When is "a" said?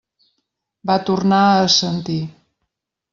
1.49-1.59